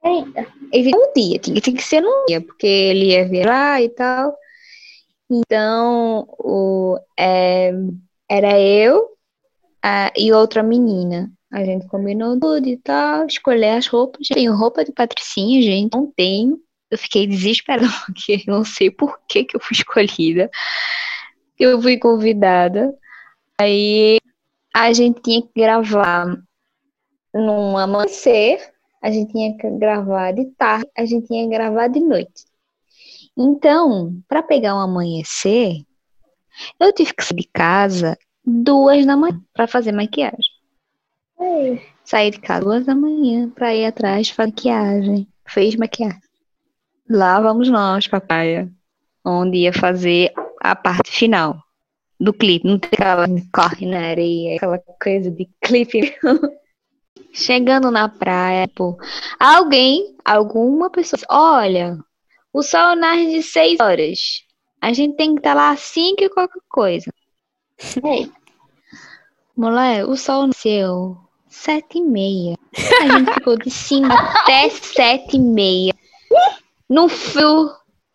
[0.03, 0.47] Eita.
[0.73, 4.35] Um dia, tinha, tinha que ser num dia, porque ele ia virar e tal.
[5.29, 7.71] Então, o, é,
[8.29, 9.09] era eu
[9.81, 11.31] a, e outra menina.
[11.51, 14.27] A gente combinou tudo e tal, escolher as roupas.
[14.27, 16.59] Tenho roupa de patricinha, gente, não tenho.
[16.89, 20.49] Eu fiquei desesperada, porque não sei por que, que eu fui escolhida.
[21.59, 22.93] Eu fui convidada.
[23.59, 24.19] Aí
[24.73, 26.37] a gente tinha que gravar
[27.33, 28.59] num amanhecer,
[29.01, 32.45] a gente tinha que gravar de tarde, a gente tinha que gravar de noite.
[33.37, 35.83] Então, para pegar um amanhecer,
[36.79, 40.57] eu tive que sair de casa duas da manhã para fazer maquiagem.
[41.39, 41.81] Ei.
[42.03, 45.27] Saí de casa duas da manhã para ir atrás fazer maquiagem.
[45.47, 46.19] Fez maquiagem.
[47.09, 48.69] Lá vamos nós, papai,
[49.23, 51.57] onde ia fazer a parte final
[52.19, 52.67] do clipe.
[52.67, 56.15] Não tem aquela corre na areia, aquela coisa de clipe.
[57.37, 58.97] Chegando na praia, pô,
[59.39, 61.95] alguém, alguma pessoa, olha,
[62.51, 64.41] o sol nasce de seis horas.
[64.81, 67.13] A gente tem que estar lá às cinco e qualquer coisa.
[68.03, 68.31] Ei.
[69.55, 71.15] Mulher, o sol nasceu
[71.47, 72.57] sete e meia.
[73.01, 75.93] A gente ficou de cinco até sete e meia.
[76.89, 77.69] No frio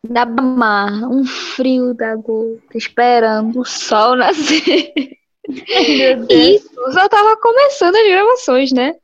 [0.04, 4.92] da mar, um frio da gota, esperando o sol nascer.
[5.48, 6.28] Meu Deus.
[6.28, 6.58] E
[6.92, 8.96] só tava começando as gravações, né?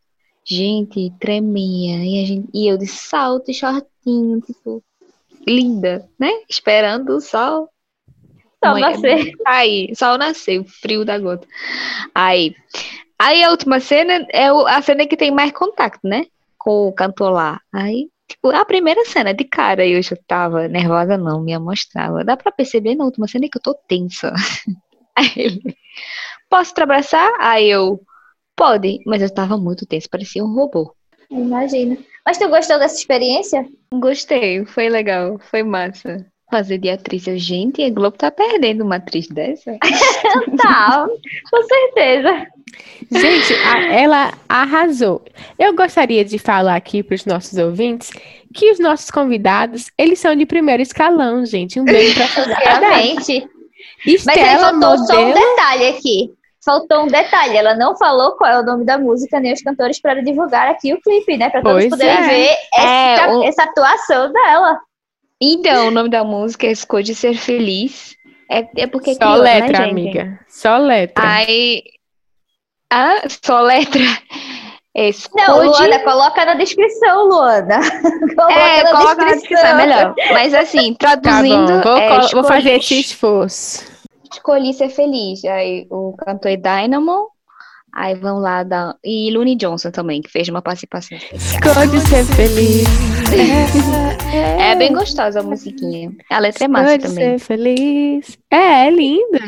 [0.49, 1.97] Gente, tremia.
[2.05, 4.83] E, a gente, e eu de salto e shortinho, tipo,
[5.47, 6.31] linda, né?
[6.49, 7.69] Esperando o sol.
[8.65, 9.33] Sol Mãe, nascer.
[9.47, 11.47] Aí, sol nasceu, frio da gota.
[12.15, 12.55] Aí,
[13.19, 16.27] aí a última cena é o- a cena que tem mais contato, né?
[16.59, 17.61] Com o cantor lá.
[17.73, 22.25] Aí, tipo, a primeira cena, de cara, eu já tava nervosa, não, me mostrava.
[22.25, 24.33] Dá pra perceber na última cena que eu tô tensa.
[25.17, 25.77] Aí ele,
[26.51, 27.31] posso te abraçar?
[27.41, 28.01] Aí eu,
[28.59, 30.93] pode, mas eu tava muito tensa, parecia um robô.
[31.31, 31.97] Imagina.
[32.27, 33.65] Mas tu gostou dessa experiência?
[33.95, 36.27] Gostei, foi legal, foi massa.
[36.51, 39.77] Fazer de atriz, eu, gente, a Globo tá perdendo uma atriz dessa?
[40.61, 41.07] Tá,
[41.51, 42.47] com certeza.
[43.11, 45.23] Gente, a- ela arrasou.
[45.59, 48.11] Eu gostaria de falar aqui para os nossos ouvintes
[48.55, 51.79] que os nossos convidados, eles são de primeiro escalão, gente.
[51.79, 53.47] Um beijo para Realmente.
[54.07, 55.35] Mas aí Estela, faltou só um modelo.
[55.35, 56.33] detalhe aqui.
[56.69, 57.57] Faltou um detalhe.
[57.57, 60.93] Ela não falou qual é o nome da música, nem os cantores para divulgar aqui
[60.93, 61.49] o clipe, né?
[61.49, 62.29] Para todos Pois poderem é.
[62.29, 64.79] ver essa, É, o- essa atuação dela.
[65.41, 68.15] Então, o nome da música é Escolha Ser Feliz.
[68.51, 69.91] É, é porque Só criou, né, letra, gente?
[69.93, 70.39] amiga.
[70.47, 71.25] Só letra.
[71.27, 71.83] Aí.
[72.93, 74.01] Ah, só letra.
[74.95, 75.47] Escolha.
[75.47, 77.79] Não, Luana, coloca na descrição, Luana.
[78.37, 80.15] coloca É, na coloca na descrição, é melhor.
[80.33, 81.67] Mas assim, Tá traduzindo.
[81.67, 83.87] bom, vou, é, vou fazer esse esforço.
[84.33, 85.45] Escolhi ser feliz.
[85.45, 87.29] Aí o cantor é Dynamo.
[87.93, 88.95] Aí vão lá dar.
[89.03, 91.17] E Looney Johnson também, que fez uma participação.
[91.33, 92.87] Escolhe ser feliz.
[94.61, 96.11] É bem gostosa a musiquinha.
[96.31, 97.39] A letra é massa Escolhe também.
[97.39, 98.39] ser feliz.
[98.51, 99.39] É, é linda.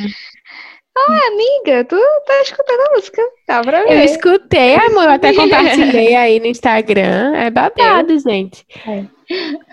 [0.99, 3.23] Amiga, tu tá escutando a música?
[3.49, 4.05] Dá pra Eu ver.
[4.05, 7.35] escutei, amor, eu até compartilhei aí no Instagram.
[7.37, 8.67] É babado, gente.
[8.87, 9.05] É.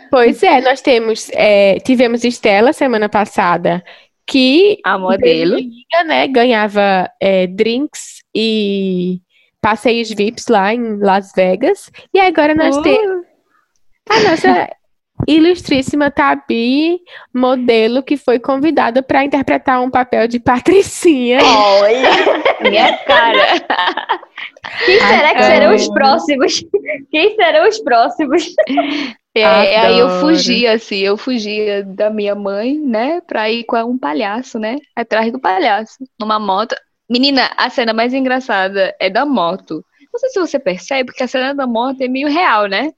[0.09, 3.83] Pois é, nós temos, é, tivemos Estela semana passada,
[4.27, 5.55] que A modelo.
[5.55, 9.21] Liga, né, ganhava é, drinks e
[9.61, 11.89] passeios VIPs lá em Las Vegas.
[12.13, 12.81] E agora nós Uh.
[12.83, 13.25] temos
[14.09, 14.69] a nossa
[15.27, 16.99] ilustríssima Tabi,
[17.33, 21.39] modelo, que foi convidada para interpretar um papel de patricinha.
[21.81, 22.09] Olha.
[22.61, 23.59] Minha cara.
[24.85, 26.63] Quem será que serão os próximos?
[27.09, 28.45] Quem serão os próximos?
[29.39, 33.97] É, aí eu fugia, assim, eu fugia da minha mãe, né, pra ir com um
[33.97, 36.75] palhaço, né, atrás do palhaço, numa moto.
[37.09, 39.83] Menina, a cena mais engraçada é da moto.
[40.11, 42.91] Não sei se você percebe, porque a cena da moto é meio real, né?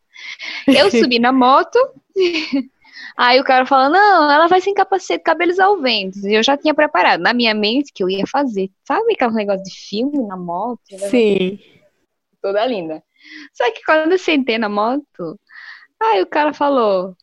[0.67, 1.77] Eu subi na moto,
[3.17, 6.19] aí o cara fala, não, ela vai sem capacete, cabelos ao vento.
[6.27, 8.69] E eu já tinha preparado na minha mente que eu ia fazer.
[8.87, 10.81] Sabe aquele negócio de filme na moto?
[11.09, 11.59] Sim.
[12.41, 13.03] toda linda.
[13.53, 15.39] Só que quando eu sentei na moto,
[16.01, 17.15] aí o cara falou: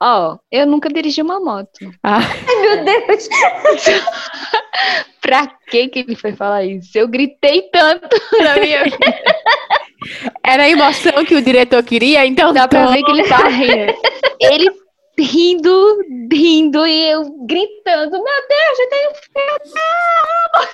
[0.00, 1.90] Ó, eu nunca dirigi uma moto.
[2.04, 3.28] Ah, Ai, meu Deus.
[5.20, 6.96] Pra que que ele foi falar isso?
[6.96, 8.98] Eu gritei tanto na minha vida.
[10.46, 13.94] Era a emoção que o diretor queria, então Dá pra ver que ele tá rindo.
[14.40, 14.70] Ele
[15.18, 15.98] rindo,
[16.32, 20.68] rindo e eu gritando: Meu Deus, eu tenho filho!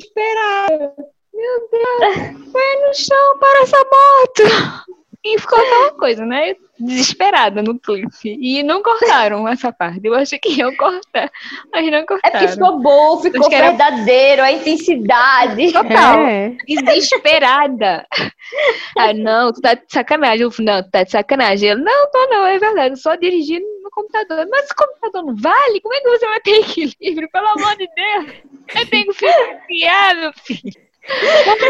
[0.00, 0.68] Esperar.
[1.38, 4.88] Meu Deus, foi no chão para essa moto.
[5.24, 6.54] E ficou aquela coisa, né?
[6.78, 8.36] Desesperada no clipe.
[8.40, 10.00] E não cortaram essa parte.
[10.04, 11.30] Eu achei que iam cortar,
[11.72, 12.38] mas não É cortaram.
[12.38, 15.72] porque ficou bom, ficou Acho que era- verdadeiro, a intensidade.
[15.72, 16.20] Total.
[16.20, 16.56] É.
[16.66, 18.06] desesperada.
[18.96, 20.42] Ah, não, tu tá de sacanagem.
[20.44, 21.68] Eu não, tu tá de sacanagem.
[21.70, 24.46] Ele, não, tô não, é verdade, eu só dirigindo no computador.
[24.50, 25.80] Mas o computador não vale?
[25.80, 27.28] Como é que você vai ter equilíbrio?
[27.30, 28.34] Pelo amor de Deus.
[28.74, 30.87] Eu tenho que ficar, meu filho.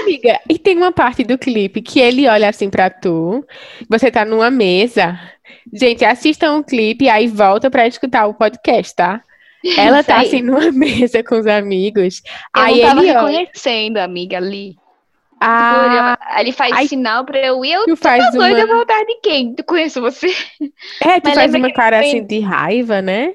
[0.02, 3.44] Amiga, e tem uma parte do clipe que ele olha assim pra tu,
[3.88, 5.18] você tá numa mesa.
[5.72, 9.20] Gente, assistam o clipe aí volta pra escutar o podcast, tá?
[9.76, 10.26] Ela tá aí.
[10.28, 12.22] assim numa mesa com os amigos.
[12.56, 13.20] Eu aí não tava ele olha.
[13.28, 14.76] reconhecendo a amiga ali.
[15.40, 16.88] Ah, Aí ele faz Ai.
[16.88, 18.74] sinal pra eu e eu tu faz doida, uma.
[18.74, 19.54] vou atrás de quem?
[19.54, 20.26] Tu conheço você?
[21.00, 23.34] É, tu Mas faz uma cara assim de raiva, né?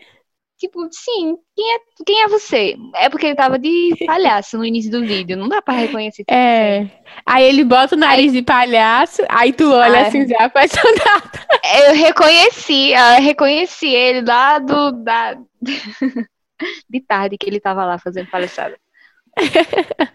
[0.64, 2.78] Tipo, sim, quem é, quem é você?
[2.96, 6.24] É porque ele tava de palhaço no início do vídeo, não dá pra reconhecer.
[6.30, 6.88] É.
[7.26, 10.08] Aí ele bota o nariz de palhaço, aí tu olha Ai.
[10.08, 11.32] assim já apaixonada.
[11.86, 15.36] Eu reconheci, eu reconheci ele lá do da
[16.90, 18.78] de tarde que ele tava lá fazendo palhaçada.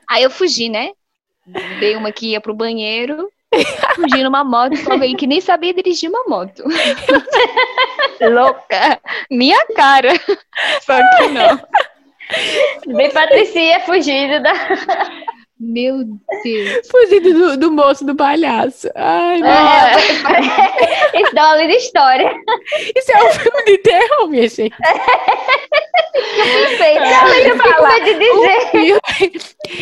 [0.08, 0.90] Aí eu fugi, né?
[1.80, 3.28] Dei uma que ia pro banheiro,
[3.94, 6.62] fugi numa moto com alguém que nem sabia dirigir uma moto.
[8.20, 9.00] Louca!
[9.30, 10.12] Minha cara!
[10.82, 11.60] Só que não.
[12.96, 14.52] Bem Patricinha fugindo da.
[15.60, 16.04] Meu
[16.44, 16.88] Deus.
[16.88, 18.88] Fugindo do, do moço do palhaço.
[18.94, 19.96] Ai, meu É,
[21.20, 22.32] Isso dá uma linda história.
[22.94, 24.76] Isso é um filme de terror, minha gente.
[26.18, 27.00] Perfeito.
[27.00, 29.40] Mas eu fico com medo de dizer.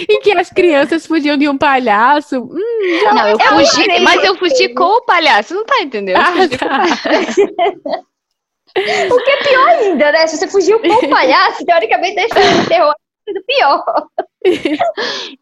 [0.09, 2.41] Em que as crianças fugiam de um palhaço.
[2.43, 6.17] Hum, já- Não, eu eu fugi, mas eu fugi com o palhaço, não tá entendendo?
[6.17, 6.85] Ah, com o tá.
[9.09, 10.27] Porque é pior ainda, né?
[10.27, 12.95] Se você fugiu com o palhaço, teoricamente a história de terror
[13.29, 13.85] é do pior.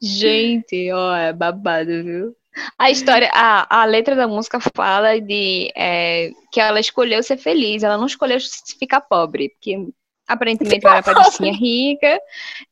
[0.01, 2.33] Gente, ó, é babado, viu?
[2.79, 7.83] A história, a, a letra da música fala de é, que ela escolheu ser feliz,
[7.83, 8.39] ela não escolheu
[8.79, 9.77] ficar pobre, porque
[10.29, 12.21] aparentemente era patricinha rica,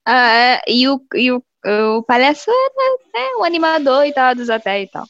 [0.06, 1.42] ah, e, o, e o,
[1.98, 5.06] o palhaço era né, um animador e tal, dos hotéis e tal.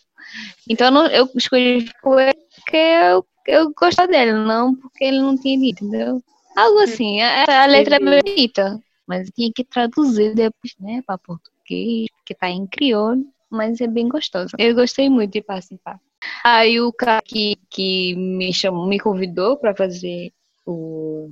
[0.68, 5.58] Então eu não- eu escolhi porque eu, eu gostava dele, não porque ele não tinha
[5.58, 6.22] dito, entendeu?
[6.56, 12.08] Algo assim, a, a letra é bonita, mas tinha que traduzir depois, né, para português,
[12.24, 14.54] que tá em crioulo, mas é bem gostoso.
[14.58, 15.98] Eu gostei muito de participar.
[16.44, 20.32] Aí o cara que, que me chamou, me convidou para fazer
[20.66, 21.28] o,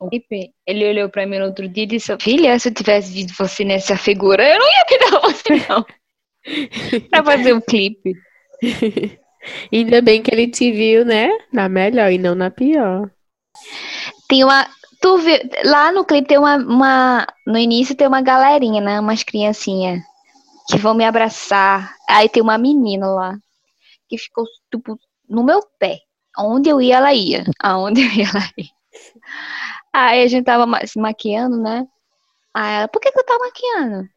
[0.00, 3.12] o clipe, ele olhou para mim no outro dia e disse: Filha, se eu tivesse
[3.12, 5.84] visto você nessa figura, eu não ia pegar você, não.
[7.10, 8.12] pra fazer o clipe.
[9.72, 11.30] Ainda bem que ele te viu, né?
[11.52, 13.10] Na melhor e não na pior.
[14.28, 14.68] Tem uma.
[15.00, 17.26] Tu viu, lá no clipe tem uma, uma.
[17.46, 19.00] No início tem uma galerinha, né?
[19.00, 20.00] Umas criancinhas
[20.68, 21.94] que vão me abraçar.
[22.08, 23.36] Aí tem uma menina lá
[24.08, 25.98] que ficou, tipo, no meu pé.
[26.36, 27.44] Aonde eu ia, ela ia.
[27.60, 28.77] Aonde eu ia, ela ia.
[29.92, 31.84] Aí a gente tava se maquiando, né?
[32.54, 34.08] Aí ela, por que, que eu tava maquiando?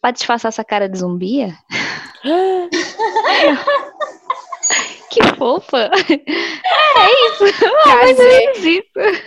[0.00, 1.54] Pra disfarçar essa cara de zumbia?
[5.10, 5.90] Que fofa!
[6.98, 7.44] É isso!
[7.86, 9.22] Mais ou menos isso.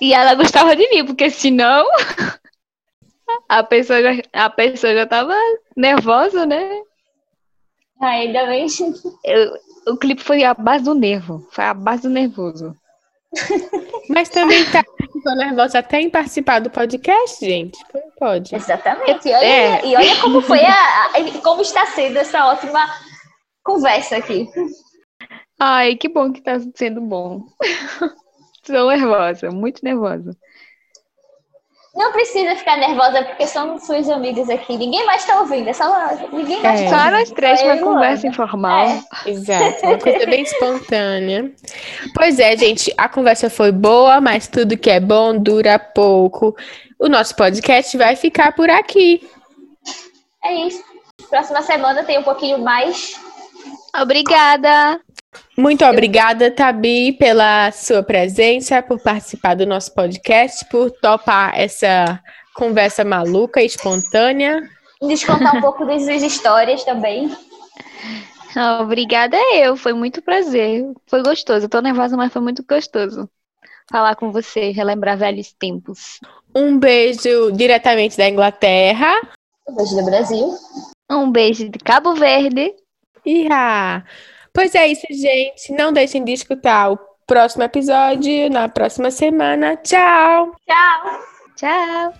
[0.00, 1.86] E ela gostava de mim, porque senão
[3.48, 5.34] a pessoa já, a pessoa já tava
[5.76, 6.80] nervosa, né?
[8.00, 8.66] Ainda bem.
[9.24, 9.52] Eu-
[9.88, 12.76] o clipe foi a base do nervo, foi a base do nervoso.
[14.08, 14.84] Mas também tá
[15.36, 17.78] nervosa até em participar do podcast, gente.
[18.18, 18.54] Pode?
[18.54, 19.28] Exatamente.
[19.28, 19.86] E olha, É.
[19.86, 22.80] e olha como foi a, a- como está sendo essa ótima
[23.64, 24.48] conversa aqui.
[25.58, 27.42] Ai, que bom que tá sendo bom.
[28.66, 30.36] Tô nervosa, muito nervosa.
[31.94, 34.78] Não precisa ficar nervosa porque somos suas amigas aqui.
[34.78, 35.68] Ninguém mais está ouvindo.
[35.68, 35.86] É só
[36.32, 36.84] ninguém mais É.
[36.84, 37.12] tá Só ouvindo.
[37.12, 38.86] nós três, Só uma conversa informal.
[39.26, 39.30] É.
[39.30, 41.52] Exato, uma coisa bem espontânea.
[42.14, 46.56] Pois é, gente, a conversa foi boa, mas tudo que é bom dura pouco.
[46.98, 49.28] O nosso podcast vai ficar por aqui.
[50.44, 50.82] É isso.
[51.28, 53.20] Próxima semana tem um pouquinho mais.
[53.94, 55.00] Obrigada!
[55.56, 62.20] Muito obrigada, Tabi, pela sua presença, por participar do nosso podcast, por topar essa
[62.54, 64.62] conversa maluca e espontânea.
[65.00, 67.30] Descontar um pouco das suas histórias também.
[68.80, 70.84] Obrigada eu, foi muito prazer.
[71.06, 71.66] Foi gostoso.
[71.66, 73.28] Eu tô nervosa, mas foi muito gostoso.
[73.90, 76.18] falar com você, relembrar velhos tempos.
[76.54, 79.10] Um beijo diretamente da Inglaterra.
[79.68, 80.54] Um beijo do Brasil.
[81.10, 82.74] Um beijo de Cabo Verde.
[83.24, 84.04] Ihá!
[84.52, 85.72] Pois é isso, gente.
[85.72, 89.76] Não deixem de escutar o próximo episódio na próxima semana.
[89.76, 90.54] Tchau!
[90.66, 91.20] Tchau!
[91.56, 92.12] Tchau!